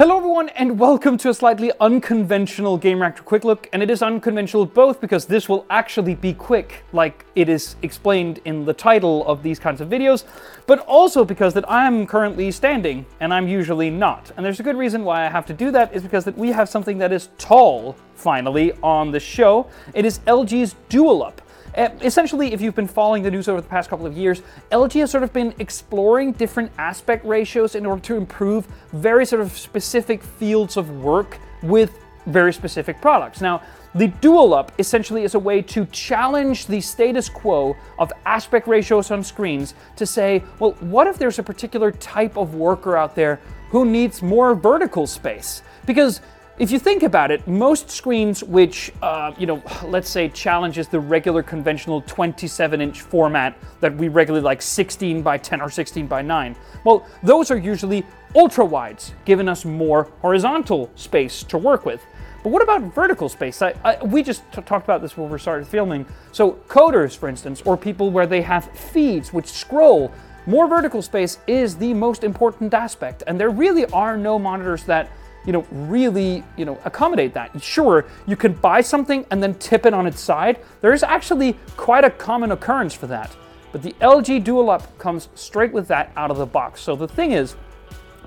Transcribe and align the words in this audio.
Hello 0.00 0.16
everyone 0.16 0.48
and 0.56 0.78
welcome 0.78 1.18
to 1.18 1.28
a 1.28 1.34
slightly 1.34 1.70
unconventional 1.78 2.78
Gamereactor 2.78 3.22
Quick 3.22 3.44
Look 3.44 3.68
and 3.74 3.82
it 3.82 3.90
is 3.90 4.00
unconventional 4.00 4.64
both 4.64 4.98
because 4.98 5.26
this 5.26 5.46
will 5.46 5.66
actually 5.68 6.14
be 6.14 6.32
quick 6.32 6.84
like 6.94 7.26
it 7.34 7.50
is 7.50 7.76
explained 7.82 8.40
in 8.46 8.64
the 8.64 8.72
title 8.72 9.26
of 9.26 9.42
these 9.42 9.58
kinds 9.58 9.82
of 9.82 9.90
videos 9.90 10.24
but 10.66 10.78
also 10.86 11.22
because 11.22 11.52
that 11.52 11.70
I 11.70 11.86
am 11.86 12.06
currently 12.06 12.50
standing 12.50 13.04
and 13.20 13.34
I'm 13.34 13.46
usually 13.46 13.90
not 13.90 14.32
and 14.38 14.46
there's 14.46 14.58
a 14.58 14.62
good 14.62 14.78
reason 14.78 15.04
why 15.04 15.26
I 15.26 15.28
have 15.28 15.44
to 15.44 15.52
do 15.52 15.70
that 15.72 15.94
is 15.94 16.02
because 16.02 16.24
that 16.24 16.38
we 16.38 16.50
have 16.50 16.70
something 16.70 16.96
that 16.96 17.12
is 17.12 17.28
tall 17.36 17.94
finally 18.14 18.72
on 18.82 19.10
the 19.10 19.20
show. 19.20 19.68
It 19.92 20.06
is 20.06 20.20
LG's 20.20 20.76
DualUp. 20.88 21.39
Uh, 21.76 21.88
essentially, 22.02 22.52
if 22.52 22.60
you've 22.60 22.74
been 22.74 22.88
following 22.88 23.22
the 23.22 23.30
news 23.30 23.48
over 23.48 23.60
the 23.60 23.68
past 23.68 23.90
couple 23.90 24.06
of 24.06 24.16
years, 24.16 24.42
LG 24.72 25.00
has 25.00 25.10
sort 25.10 25.22
of 25.22 25.32
been 25.32 25.54
exploring 25.58 26.32
different 26.32 26.70
aspect 26.78 27.24
ratios 27.24 27.74
in 27.74 27.86
order 27.86 28.02
to 28.02 28.16
improve 28.16 28.66
very 28.92 29.24
sort 29.24 29.40
of 29.40 29.56
specific 29.56 30.22
fields 30.22 30.76
of 30.76 30.90
work 31.02 31.38
with 31.62 31.98
very 32.26 32.52
specific 32.52 33.00
products. 33.00 33.40
Now, 33.40 33.62
the 33.94 34.08
DualUp 34.08 34.70
essentially 34.78 35.24
is 35.24 35.34
a 35.34 35.38
way 35.38 35.62
to 35.62 35.84
challenge 35.86 36.66
the 36.66 36.80
status 36.80 37.28
quo 37.28 37.76
of 37.98 38.12
aspect 38.24 38.68
ratios 38.68 39.10
on 39.10 39.24
screens 39.24 39.74
to 39.96 40.06
say, 40.06 40.44
well, 40.58 40.72
what 40.80 41.06
if 41.06 41.18
there's 41.18 41.38
a 41.38 41.42
particular 41.42 41.90
type 41.90 42.36
of 42.36 42.54
worker 42.54 42.96
out 42.96 43.16
there 43.16 43.40
who 43.70 43.84
needs 43.84 44.22
more 44.22 44.54
vertical 44.54 45.06
space? 45.06 45.62
Because 45.86 46.20
if 46.60 46.70
you 46.70 46.78
think 46.78 47.02
about 47.02 47.30
it, 47.30 47.48
most 47.48 47.90
screens 47.90 48.44
which, 48.44 48.92
uh, 49.00 49.32
you 49.38 49.46
know, 49.46 49.62
let's 49.82 50.10
say 50.10 50.28
challenges 50.28 50.88
the 50.88 51.00
regular 51.00 51.42
conventional 51.42 52.02
27 52.02 52.82
inch 52.82 53.00
format 53.00 53.56
that 53.80 53.96
we 53.96 54.08
regularly 54.08 54.44
like 54.44 54.60
16 54.60 55.22
by 55.22 55.38
10 55.38 55.62
or 55.62 55.70
16 55.70 56.06
by 56.06 56.20
9, 56.20 56.54
well, 56.84 57.06
those 57.22 57.50
are 57.50 57.56
usually 57.56 58.04
ultra 58.36 58.62
wides, 58.62 59.14
giving 59.24 59.48
us 59.48 59.64
more 59.64 60.10
horizontal 60.20 60.90
space 60.96 61.42
to 61.44 61.56
work 61.56 61.86
with. 61.86 62.04
But 62.42 62.50
what 62.50 62.62
about 62.62 62.82
vertical 62.94 63.30
space? 63.30 63.62
I, 63.62 63.74
I, 63.82 64.04
we 64.04 64.22
just 64.22 64.42
talked 64.52 64.84
about 64.84 65.00
this 65.00 65.16
when 65.16 65.30
we 65.30 65.38
started 65.38 65.66
filming. 65.66 66.04
So 66.30 66.52
coders, 66.68 67.16
for 67.16 67.30
instance, 67.30 67.62
or 67.62 67.78
people 67.78 68.10
where 68.10 68.26
they 68.26 68.42
have 68.42 68.70
feeds 68.72 69.32
which 69.32 69.46
scroll, 69.46 70.12
more 70.44 70.68
vertical 70.68 71.00
space 71.00 71.38
is 71.46 71.76
the 71.76 71.94
most 71.94 72.22
important 72.22 72.74
aspect. 72.74 73.22
And 73.26 73.40
there 73.40 73.50
really 73.50 73.86
are 73.86 74.18
no 74.18 74.38
monitors 74.38 74.84
that 74.84 75.10
you 75.46 75.52
know, 75.52 75.66
really, 75.70 76.44
you 76.56 76.64
know, 76.64 76.78
accommodate 76.84 77.34
that. 77.34 77.62
Sure, 77.62 78.06
you 78.26 78.36
can 78.36 78.52
buy 78.52 78.80
something 78.80 79.24
and 79.30 79.42
then 79.42 79.54
tip 79.54 79.86
it 79.86 79.94
on 79.94 80.06
its 80.06 80.20
side. 80.20 80.60
There 80.80 80.92
is 80.92 81.02
actually 81.02 81.56
quite 81.76 82.04
a 82.04 82.10
common 82.10 82.52
occurrence 82.52 82.94
for 82.94 83.06
that. 83.06 83.34
But 83.72 83.82
the 83.82 83.92
LG 84.00 84.44
DualUp 84.44 84.98
comes 84.98 85.28
straight 85.34 85.72
with 85.72 85.88
that 85.88 86.12
out 86.16 86.30
of 86.30 86.38
the 86.38 86.46
box. 86.46 86.80
So 86.80 86.96
the 86.96 87.08
thing 87.08 87.32
is, 87.32 87.56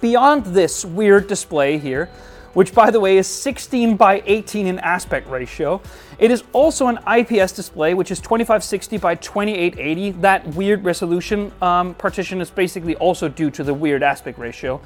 beyond 0.00 0.44
this 0.44 0.84
weird 0.84 1.26
display 1.26 1.78
here, 1.78 2.10
which 2.54 2.74
by 2.74 2.90
the 2.90 3.00
way 3.00 3.16
is 3.16 3.26
16 3.26 3.96
by 3.96 4.22
18 4.26 4.66
in 4.66 4.78
aspect 4.80 5.28
ratio. 5.28 5.80
It 6.18 6.30
is 6.30 6.44
also 6.52 6.88
an 6.88 6.98
IPS 7.06 7.52
display, 7.52 7.94
which 7.94 8.10
is 8.10 8.20
2560 8.20 8.98
by 8.98 9.14
2880. 9.14 10.10
That 10.20 10.46
weird 10.48 10.84
resolution 10.84 11.52
um, 11.62 11.94
partition 11.94 12.40
is 12.40 12.50
basically 12.50 12.94
also 12.96 13.28
due 13.28 13.50
to 13.50 13.64
the 13.64 13.74
weird 13.74 14.02
aspect 14.02 14.38
ratio. 14.38 14.80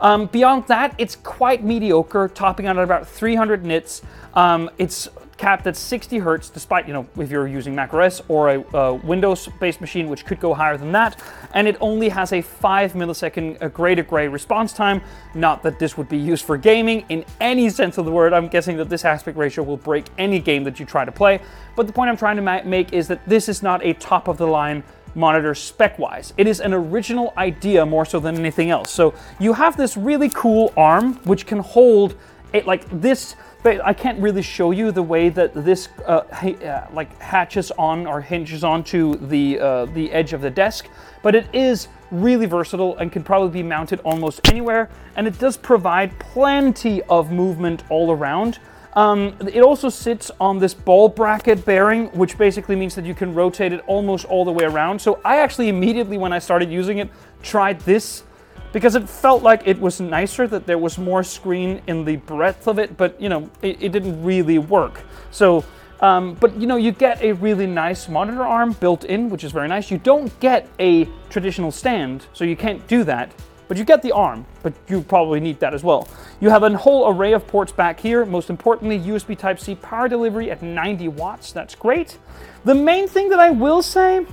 Um, 0.00 0.26
beyond 0.26 0.66
that, 0.68 0.94
it's 0.98 1.16
quite 1.16 1.62
mediocre, 1.62 2.28
topping 2.28 2.66
out 2.66 2.78
at 2.78 2.84
about 2.84 3.06
300 3.06 3.64
nits. 3.64 4.02
Um, 4.34 4.70
it's 4.78 5.08
capped 5.40 5.66
at 5.66 5.74
60 5.74 6.18
hertz, 6.18 6.50
despite, 6.50 6.86
you 6.86 6.92
know, 6.92 7.06
if 7.16 7.30
you're 7.30 7.48
using 7.48 7.74
macOS 7.74 8.20
or 8.28 8.50
a, 8.50 8.94
Windows-based 8.94 9.80
machine, 9.80 10.10
which 10.10 10.26
could 10.26 10.38
go 10.38 10.52
higher 10.52 10.76
than 10.76 10.92
that. 10.92 11.18
And 11.54 11.66
it 11.66 11.78
only 11.80 12.10
has 12.10 12.34
a 12.34 12.42
5 12.42 12.92
millisecond 12.92 13.62
uh, 13.62 13.68
gray 13.68 14.28
response 14.28 14.74
time. 14.74 15.00
Not 15.34 15.62
that 15.62 15.78
this 15.78 15.96
would 15.96 16.10
be 16.10 16.18
used 16.18 16.44
for 16.44 16.58
gaming 16.58 17.06
in 17.08 17.24
any 17.40 17.70
sense 17.70 17.96
of 17.96 18.04
the 18.04 18.10
word. 18.10 18.34
I'm 18.34 18.48
guessing 18.48 18.76
that 18.76 18.90
this 18.90 19.06
aspect 19.06 19.38
ratio 19.38 19.64
will 19.64 19.78
break 19.78 20.04
any 20.18 20.40
game 20.40 20.62
that 20.64 20.78
you 20.78 20.84
try 20.84 21.06
to 21.06 21.12
play. 21.12 21.40
But 21.74 21.86
the 21.86 21.92
point 21.94 22.10
I'm 22.10 22.18
trying 22.18 22.36
to 22.36 22.42
ma 22.42 22.60
make 22.64 22.92
is 22.92 23.08
that 23.08 23.26
this 23.26 23.48
is 23.48 23.62
not 23.62 23.82
a 23.82 23.94
top 23.94 24.28
of 24.28 24.36
the 24.36 24.46
line 24.46 24.84
monitor 25.14 25.54
spec-wise. 25.54 26.34
It 26.36 26.46
is 26.48 26.60
an 26.60 26.74
original 26.74 27.32
idea 27.38 27.86
more 27.86 28.04
so 28.04 28.20
than 28.20 28.36
anything 28.36 28.70
else. 28.70 28.90
So 28.90 29.14
you 29.38 29.54
have 29.54 29.76
this 29.76 29.96
really 29.96 30.28
cool 30.28 30.72
arm 30.76 31.14
which 31.24 31.46
can 31.46 31.60
hold 31.60 32.14
it 32.52 32.66
like 32.66 32.84
this 33.00 33.36
but 33.62 33.84
I 33.84 33.92
can't 33.92 34.18
really 34.20 34.42
show 34.42 34.70
you 34.70 34.90
the 34.92 35.02
way 35.02 35.28
that 35.28 35.52
this 35.54 35.88
uh, 36.06 36.22
uh, 36.30 36.86
like 36.92 37.16
hatches 37.20 37.70
on 37.72 38.06
or 38.06 38.20
hinges 38.20 38.64
onto 38.64 39.16
the 39.28 39.58
uh, 39.58 39.84
the 39.86 40.10
edge 40.12 40.32
of 40.32 40.40
the 40.40 40.50
desk, 40.50 40.88
but 41.22 41.34
it 41.34 41.46
is 41.52 41.88
really 42.10 42.46
versatile 42.46 42.96
and 42.96 43.12
can 43.12 43.22
probably 43.22 43.50
be 43.50 43.62
mounted 43.62 44.00
almost 44.00 44.40
anywhere, 44.48 44.88
and 45.16 45.26
it 45.26 45.38
does 45.38 45.56
provide 45.56 46.18
plenty 46.18 47.02
of 47.02 47.30
movement 47.30 47.84
all 47.90 48.10
around. 48.10 48.58
Um, 48.94 49.36
it 49.52 49.62
also 49.62 49.88
sits 49.88 50.32
on 50.40 50.58
this 50.58 50.74
ball 50.74 51.08
bracket 51.08 51.64
bearing, 51.64 52.06
which 52.08 52.36
basically 52.36 52.74
means 52.74 52.94
that 52.96 53.04
you 53.04 53.14
can 53.14 53.34
rotate 53.34 53.72
it 53.72 53.84
almost 53.86 54.24
all 54.24 54.44
the 54.44 54.50
way 54.50 54.64
around. 54.64 55.00
So 55.00 55.20
I 55.24 55.36
actually 55.38 55.68
immediately, 55.68 56.18
when 56.18 56.32
I 56.32 56.40
started 56.40 56.72
using 56.72 56.98
it, 56.98 57.08
tried 57.42 57.80
this 57.82 58.24
because 58.72 58.94
it 58.94 59.08
felt 59.08 59.42
like 59.42 59.62
it 59.66 59.80
was 59.80 60.00
nicer 60.00 60.46
that 60.46 60.66
there 60.66 60.78
was 60.78 60.98
more 60.98 61.22
screen 61.22 61.82
in 61.86 62.04
the 62.04 62.16
breadth 62.16 62.68
of 62.68 62.78
it, 62.78 62.96
but 62.96 63.20
you 63.20 63.28
know, 63.28 63.50
it, 63.62 63.82
it 63.82 63.92
didn't 63.92 64.22
really 64.22 64.58
work. 64.58 65.02
So, 65.30 65.64
um, 66.00 66.34
but 66.34 66.56
you 66.56 66.66
know, 66.66 66.76
you 66.76 66.92
get 66.92 67.20
a 67.22 67.32
really 67.32 67.66
nice 67.66 68.08
monitor 68.08 68.42
arm 68.42 68.72
built 68.72 69.04
in, 69.04 69.28
which 69.28 69.44
is 69.44 69.52
very 69.52 69.68
nice. 69.68 69.90
You 69.90 69.98
don't 69.98 70.38
get 70.40 70.68
a 70.78 71.08
traditional 71.28 71.70
stand, 71.70 72.26
so 72.32 72.44
you 72.44 72.56
can't 72.56 72.86
do 72.86 73.04
that, 73.04 73.32
but 73.68 73.76
you 73.76 73.84
get 73.84 74.02
the 74.02 74.12
arm, 74.12 74.46
but 74.62 74.72
you 74.88 75.02
probably 75.02 75.40
need 75.40 75.60
that 75.60 75.74
as 75.74 75.84
well. 75.84 76.08
You 76.40 76.48
have 76.50 76.62
a 76.62 76.76
whole 76.76 77.08
array 77.08 77.34
of 77.34 77.46
ports 77.46 77.70
back 77.70 78.00
here. 78.00 78.24
Most 78.24 78.50
importantly, 78.50 78.98
USB 78.98 79.36
Type-C 79.38 79.74
power 79.76 80.08
delivery 80.08 80.50
at 80.50 80.62
90 80.62 81.08
watts. 81.08 81.52
That's 81.52 81.74
great. 81.74 82.18
The 82.64 82.74
main 82.74 83.06
thing 83.06 83.28
that 83.28 83.38
I 83.38 83.50
will 83.50 83.82
say, 83.82 84.26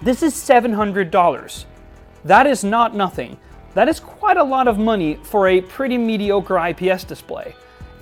this 0.00 0.22
is 0.22 0.34
$700. 0.34 1.64
That 2.24 2.46
is 2.46 2.64
not 2.64 2.94
nothing. 2.94 3.36
That 3.74 3.88
is 3.88 4.00
quite 4.00 4.36
a 4.36 4.44
lot 4.44 4.68
of 4.68 4.78
money 4.78 5.18
for 5.22 5.48
a 5.48 5.60
pretty 5.60 5.98
mediocre 5.98 6.58
IPS 6.58 7.04
display. 7.04 7.54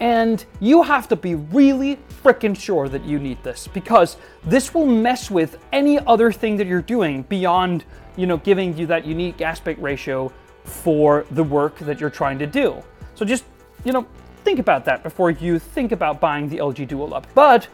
And 0.00 0.44
you 0.60 0.82
have 0.82 1.08
to 1.08 1.16
be 1.16 1.34
really 1.34 1.98
freaking 2.24 2.58
sure 2.58 2.88
that 2.88 3.04
you 3.04 3.18
need 3.18 3.42
this 3.42 3.68
because 3.68 4.16
this 4.44 4.74
will 4.74 4.86
mess 4.86 5.30
with 5.30 5.58
any 5.72 5.98
other 5.98 6.32
thing 6.32 6.56
that 6.56 6.66
you're 6.66 6.82
doing 6.82 7.22
beyond, 7.22 7.84
you 8.16 8.26
know, 8.26 8.38
giving 8.38 8.76
you 8.76 8.86
that 8.86 9.04
unique 9.04 9.42
aspect 9.42 9.80
ratio 9.80 10.32
for 10.64 11.26
the 11.32 11.44
work 11.44 11.78
that 11.80 12.00
you're 12.00 12.10
trying 12.10 12.38
to 12.38 12.46
do. 12.46 12.82
So 13.14 13.24
just, 13.24 13.44
you 13.84 13.92
know, 13.92 14.06
think 14.42 14.58
about 14.58 14.86
that 14.86 15.02
before 15.02 15.30
you 15.30 15.58
think 15.58 15.92
about 15.92 16.18
buying 16.18 16.48
the 16.48 16.56
LG 16.56 16.88
DualUp. 16.88 17.24
But 17.34 17.68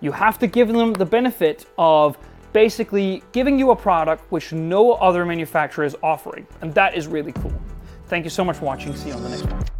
you 0.00 0.12
have 0.12 0.38
to 0.38 0.46
give 0.46 0.68
them 0.68 0.92
the 0.92 1.06
benefit 1.06 1.66
of 1.78 2.16
basically 2.52 3.22
giving 3.32 3.58
you 3.58 3.70
a 3.70 3.76
product 3.76 4.30
which 4.30 4.52
no 4.52 4.92
other 4.92 5.24
manufacturer 5.24 5.84
is 5.84 5.96
offering. 6.02 6.46
And 6.60 6.74
that 6.74 6.94
is 6.94 7.06
really 7.06 7.32
cool. 7.32 7.52
Thank 8.06 8.24
you 8.24 8.30
so 8.30 8.44
much 8.44 8.56
for 8.56 8.66
watching. 8.66 8.94
See 8.94 9.08
you 9.08 9.14
on 9.14 9.22
the 9.22 9.28
next 9.30 9.44
one. 9.44 9.71